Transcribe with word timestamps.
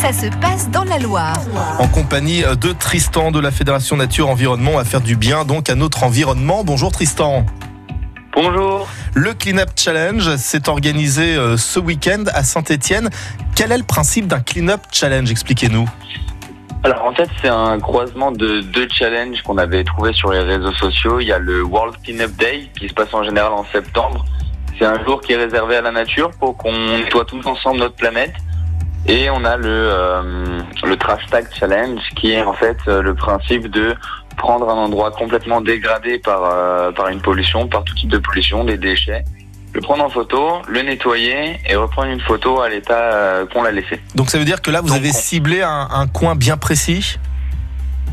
ça 0.00 0.14
se 0.14 0.26
passe 0.40 0.70
dans 0.70 0.84
la 0.84 0.98
Loire. 0.98 1.36
En 1.78 1.86
compagnie 1.86 2.42
de 2.42 2.72
Tristan 2.72 3.30
de 3.30 3.38
la 3.38 3.50
Fédération 3.50 3.98
Nature 3.98 4.30
Environnement 4.30 4.78
à 4.78 4.84
faire 4.84 5.02
du 5.02 5.14
bien 5.14 5.44
donc 5.44 5.68
à 5.68 5.74
notre 5.74 6.04
environnement. 6.04 6.64
Bonjour 6.64 6.90
Tristan. 6.90 7.44
Bonjour. 8.32 8.88
Le 9.12 9.34
Cleanup 9.34 9.68
Challenge 9.76 10.36
s'est 10.36 10.70
organisé 10.70 11.34
euh, 11.34 11.58
ce 11.58 11.78
week-end 11.78 12.24
à 12.32 12.44
Saint-Étienne. 12.44 13.10
Quel 13.54 13.72
est 13.72 13.76
le 13.76 13.84
principe 13.84 14.26
d'un 14.26 14.40
Cleanup 14.40 14.80
Challenge? 14.90 15.30
Expliquez-nous. 15.30 15.86
Alors 16.82 17.04
en 17.04 17.12
fait 17.12 17.28
c'est 17.42 17.50
un 17.50 17.78
croisement 17.78 18.32
de 18.32 18.62
deux 18.62 18.88
challenges 18.90 19.42
qu'on 19.42 19.58
avait 19.58 19.84
trouvé 19.84 20.14
sur 20.14 20.32
les 20.32 20.40
réseaux 20.40 20.72
sociaux. 20.72 21.20
Il 21.20 21.26
y 21.26 21.32
a 21.32 21.38
le 21.38 21.62
World 21.62 21.96
Cleanup 22.02 22.34
Day 22.38 22.70
qui 22.78 22.88
se 22.88 22.94
passe 22.94 23.12
en 23.12 23.22
général 23.22 23.52
en 23.52 23.66
septembre. 23.70 24.24
C'est 24.78 24.86
un 24.86 25.04
jour 25.04 25.20
qui 25.20 25.34
est 25.34 25.36
réservé 25.36 25.76
à 25.76 25.82
la 25.82 25.90
nature 25.90 26.30
pour 26.40 26.56
qu'on 26.56 26.72
nettoie 26.72 27.26
tous 27.26 27.44
ensemble 27.44 27.80
notre 27.80 27.96
planète. 27.96 28.32
Et 29.06 29.30
on 29.30 29.44
a 29.44 29.56
le, 29.56 29.64
euh, 29.68 30.60
le 30.84 30.96
Trash 30.96 31.26
Tag 31.30 31.46
Challenge 31.58 32.00
qui 32.16 32.32
est 32.32 32.42
en 32.42 32.52
fait 32.52 32.76
euh, 32.86 33.02
le 33.02 33.14
principe 33.14 33.68
de 33.68 33.94
prendre 34.36 34.68
un 34.68 34.74
endroit 34.74 35.10
complètement 35.10 35.60
dégradé 35.60 36.18
par, 36.18 36.42
euh, 36.44 36.92
par 36.92 37.08
une 37.08 37.20
pollution, 37.20 37.66
par 37.66 37.82
tout 37.84 37.94
type 37.94 38.10
de 38.10 38.18
pollution, 38.18 38.64
des 38.64 38.76
déchets, 38.76 39.24
le 39.72 39.80
prendre 39.80 40.04
en 40.04 40.10
photo, 40.10 40.62
le 40.68 40.82
nettoyer 40.82 41.58
et 41.68 41.76
reprendre 41.76 42.08
une 42.08 42.20
photo 42.20 42.60
à 42.60 42.68
l'état 42.68 42.94
euh, 43.14 43.46
qu'on 43.46 43.62
l'a 43.62 43.72
laissé. 43.72 44.00
Donc 44.14 44.30
ça 44.30 44.38
veut 44.38 44.44
dire 44.44 44.60
que 44.62 44.70
là 44.70 44.80
vous 44.80 44.88
Donc, 44.88 44.96
avez 44.98 45.12
ciblé 45.12 45.62
un, 45.62 45.88
un 45.90 46.06
coin 46.06 46.34
bien 46.36 46.56
précis? 46.56 47.18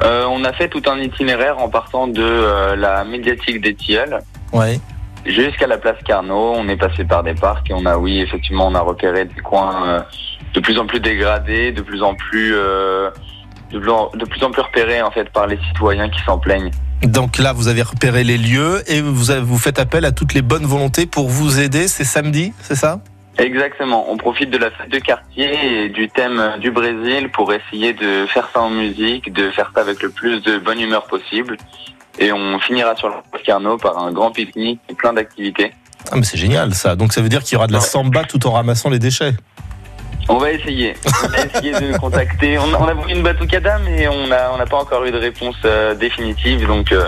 Euh, 0.04 0.26
on 0.30 0.44
a 0.44 0.54
fait 0.54 0.70
tout 0.70 0.84
un 0.88 1.00
itinéraire 1.00 1.58
en 1.60 1.70
partant 1.70 2.08
de 2.08 2.22
euh, 2.24 2.76
la 2.76 3.04
médiatique 3.04 3.62
des 3.62 3.74
Tilleuls 3.76 4.20
Ouais. 4.54 4.80
jusqu'à 5.26 5.68
la 5.68 5.78
place 5.78 5.98
Carnot. 6.06 6.54
On 6.56 6.68
est 6.70 6.78
passé 6.78 7.04
par 7.04 7.24
des 7.24 7.34
parcs 7.34 7.70
et 7.70 7.74
on 7.74 7.86
a, 7.86 7.98
oui, 7.98 8.20
effectivement, 8.22 8.68
on 8.68 8.76
a 8.76 8.80
repéré 8.82 9.26
des 9.26 9.42
coins 9.42 9.88
euh, 9.88 10.00
de 10.58 10.62
plus 10.62 10.80
en 10.80 10.88
plus 10.88 11.00
dégradés, 11.00 11.72
de 11.72 11.84
plus 11.84 12.02
en 12.02 12.16
plus, 12.16 12.52
euh, 12.56 13.12
de, 13.72 13.78
plus 13.78 13.92
en, 13.92 14.10
de 14.16 14.26
plus 14.26 14.44
en 14.44 14.50
plus 14.50 14.64
repérés 14.64 15.04
en 15.04 15.12
fait 15.12 15.30
par 15.30 15.46
les 15.46 15.60
citoyens 15.68 16.10
qui 16.10 16.20
s'en 16.26 16.40
plaignent. 16.40 16.72
Donc 17.04 17.38
là 17.38 17.54
vous 17.54 17.68
avez 17.68 17.84
repéré 17.84 18.24
les 18.24 18.40
lieux 18.40 18.82
et 18.88 19.02
vous, 19.02 19.30
avez- 19.30 19.42
vous 19.42 19.60
faites 19.60 19.78
appel 19.78 20.04
à 20.04 20.12
toutes 20.12 20.34
les 20.34 20.42
bonnes 20.42 20.66
volontés 20.66 21.06
pour 21.06 21.30
vous 21.30 21.60
aider. 21.60 21.88
C'est 21.88 22.04
samedi, 22.04 22.54
c'est 22.60 22.74
ça? 22.74 23.00
Exactement. 23.38 24.12
On 24.12 24.18
profite 24.18 24.50
de 24.50 24.58
la 24.58 24.72
fête 24.72 24.90
de 24.92 24.98
quartier 24.98 25.84
et 25.84 25.90
du 25.90 26.10
thème 26.10 26.42
du 26.60 26.72
Brésil 26.72 27.30
pour 27.32 27.54
essayer 27.54 27.94
de 27.94 28.26
faire 28.26 28.50
ça 28.52 28.62
en 28.62 28.72
musique, 28.72 29.32
de 29.32 29.52
faire 29.52 29.70
ça 29.76 29.82
avec 29.82 30.02
le 30.02 30.10
plus 30.10 30.42
de 30.42 30.58
bonne 30.58 30.82
humeur 30.82 31.06
possible. 31.06 31.56
Et 32.18 32.32
on 32.32 32.58
finira 32.58 32.96
sur 32.96 33.10
place 33.32 33.44
Carnot 33.46 33.78
par 33.78 33.96
un 34.00 34.12
grand 34.12 34.32
pique-nique 34.32 34.80
et 34.90 34.96
plein 34.96 35.14
d'activités. 35.14 35.72
Ah 36.12 36.16
mais 36.16 36.24
c'est 36.24 36.38
génial 36.40 36.74
ça. 36.74 36.96
Donc 36.96 37.14
ça 37.14 37.22
veut 37.22 37.30
dire 37.30 37.44
qu'il 37.44 37.54
y 37.54 37.58
aura 37.58 37.68
de 37.68 37.74
la 37.74 37.80
samba 37.80 38.24
tout 38.24 38.48
en 38.48 38.54
ramassant 38.54 38.90
les 38.90 38.98
déchets. 38.98 39.34
On 40.30 40.38
va 40.38 40.52
essayer. 40.52 40.96
On 41.24 41.28
va 41.28 41.46
essayer 41.46 41.72
de 41.72 41.98
contacter. 41.98 42.58
On, 42.58 42.74
on 42.74 42.88
a 42.88 42.94
voulu 42.94 43.14
une 43.14 43.24
batucada, 43.24 43.80
mais 43.80 44.08
on 44.08 44.28
n'a 44.28 44.52
on 44.54 44.58
n'a 44.58 44.66
pas 44.66 44.78
encore 44.78 45.04
eu 45.06 45.12
de 45.12 45.18
réponse 45.18 45.56
euh, 45.66 45.96
définitive. 45.96 46.68
Donc, 46.68 46.92
euh, 46.92 47.08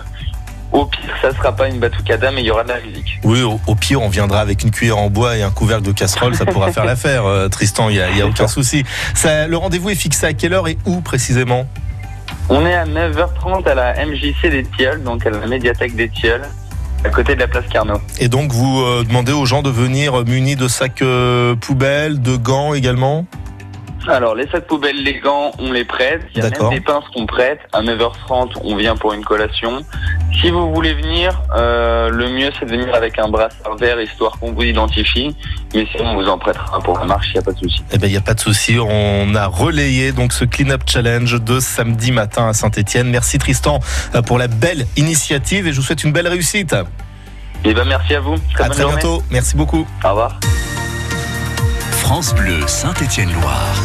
au 0.72 0.86
pire, 0.86 1.14
ça 1.22 1.34
sera 1.34 1.52
pas 1.56 1.68
une 1.68 1.80
batucada, 1.80 2.32
mais 2.32 2.42
il 2.42 2.46
y 2.46 2.52
aura 2.52 2.64
de 2.64 2.70
la 2.70 2.80
musique. 2.80 3.20
Oui, 3.24 3.42
au, 3.42 3.60
au 3.68 3.76
pire, 3.76 4.02
on 4.02 4.10
viendra 4.10 4.40
avec 4.40 4.64
une 4.64 4.72
cuillère 4.72 4.98
en 4.98 5.10
bois 5.10 5.36
et 5.36 5.42
un 5.42 5.52
couvercle 5.52 5.84
de 5.84 5.92
casserole, 5.92 6.36
ça 6.36 6.46
pourra 6.46 6.72
faire 6.72 6.86
l'affaire, 6.94 7.26
euh, 7.26 7.50
Tristan, 7.50 7.90
il 7.90 7.96
n'y 7.96 8.02
a, 8.02 8.12
y 8.12 8.22
a 8.22 8.28
aucun 8.28 8.48
souci. 8.48 8.84
Ça, 9.16 9.48
le 9.48 9.58
rendez-vous 9.58 9.90
est 9.90 9.96
fixé 9.96 10.28
à 10.28 10.34
quelle 10.34 10.54
heure 10.54 10.68
et 10.68 10.78
où 10.86 11.02
précisément? 11.02 11.66
On 12.50 12.66
est 12.66 12.74
à 12.76 12.86
9h30 12.86 13.68
à 13.68 13.76
la 13.76 14.06
MJC 14.06 14.50
des 14.50 14.64
Tilleuls, 14.64 15.04
donc 15.04 15.26
à 15.26 15.30
la 15.30 15.46
médiathèque 15.48 15.96
des 15.96 16.10
Tilleuls, 16.10 16.48
à 17.04 17.10
côté 17.10 17.36
de 17.36 17.40
la 17.40 17.48
place 17.48 17.66
Carnot. 17.72 18.02
Et 18.20 18.28
donc, 18.28 18.52
vous 18.52 18.82
euh, 18.82 19.04
demandez 19.04 19.32
aux 19.32 19.46
gens 19.46 19.62
de 19.62 19.70
venir 19.70 20.26
munis 20.26 20.56
de 20.56 20.68
sacs 20.68 21.02
euh, 21.02 21.56
poubelles, 21.56 22.22
de 22.22 22.36
gants 22.36 22.74
également? 22.74 23.26
Alors, 24.10 24.34
les 24.34 24.48
sacs 24.48 24.66
poubelles, 24.66 25.04
les 25.04 25.20
gants, 25.20 25.52
on 25.60 25.72
les 25.72 25.86
prête. 25.86 26.22
Il 26.34 26.44
y 26.44 26.46
a 26.46 26.50
même 26.50 26.70
des 26.70 26.82
pinces 26.82 27.04
qu'on 27.14 27.26
prête. 27.26 27.60
À 27.74 27.82
9h30, 27.82 28.54
on 28.64 28.76
vient 28.76 28.96
pour 28.96 29.14
une 29.14 29.24
collation. 29.24 29.82
Si 30.42 30.50
vous 30.50 30.74
voulez 30.74 30.94
venir, 30.94 31.42
euh, 31.56 32.10
le 32.10 32.30
mieux, 32.30 32.50
c'est 32.58 32.66
de 32.66 32.72
venir 32.72 32.94
avec 32.96 33.20
un 33.20 33.28
brassard 33.28 33.76
vert, 33.78 34.02
histoire 34.02 34.40
qu'on 34.40 34.52
vous 34.54 34.64
identifie. 34.64 35.36
Mais 35.76 35.86
sinon, 35.92 36.12
on 36.12 36.16
vous 36.16 36.28
en 36.28 36.38
prêtera 36.38 36.80
pour 36.80 36.98
la 36.98 37.06
marche, 37.06 37.28
il 37.30 37.34
n'y 37.34 37.40
a 37.40 37.42
pas 37.44 37.52
de 37.52 37.60
souci. 37.60 37.84
Eh 37.92 37.98
ben, 37.98 38.08
il 38.08 38.12
n'y 38.12 38.18
a 38.18 38.22
pas 38.22 38.34
de 38.34 38.40
souci. 38.40 38.78
On 38.80 39.36
a 39.36 39.46
relayé 39.46 40.12
donc 40.12 40.34
ce 40.34 40.46
Clean-up 40.46 40.82
Challenge 40.88 41.42
de 41.42 41.60
samedi 41.60 42.12
matin 42.12 42.48
à 42.48 42.54
Saint-Etienne. 42.54 43.10
Merci 43.10 43.38
Tristan 43.38 43.80
euh, 44.16 44.22
pour 44.22 44.38
la 44.40 44.48
belle 44.48 44.88
initiative 44.98 45.68
et 45.68 45.72
je 45.72 45.78
vous 45.78 45.84
souhaite 45.84 46.04
une 46.04 46.14
belle 46.14 46.28
réussite. 46.28 46.76
Et 47.64 47.74
ben, 47.74 47.86
merci 47.86 48.16
à 48.16 48.22
vous. 48.22 48.36
Très 48.54 48.64
à 48.64 48.68
bonne 48.68 48.74
très 48.74 48.82
journée. 48.82 48.98
bientôt. 49.02 49.24
Merci 49.30 49.56
beaucoup. 49.56 49.86
Au 50.04 50.10
revoir. 50.10 50.40
France 52.20 52.36
Bleu 52.36 52.68
Saint-Étienne-Loire. 52.68 53.82